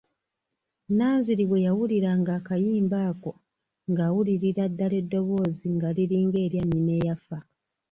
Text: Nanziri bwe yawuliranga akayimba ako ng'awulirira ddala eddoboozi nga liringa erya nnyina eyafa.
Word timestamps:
Nanziri 0.97 1.43
bwe 1.47 1.63
yawuliranga 1.67 2.31
akayimba 2.39 2.97
ako 3.11 3.31
ng'awulirira 3.89 4.63
ddala 4.71 4.95
eddoboozi 5.01 5.67
nga 5.75 5.89
liringa 5.95 6.37
erya 6.45 6.63
nnyina 6.65 6.93
eyafa. 6.99 7.37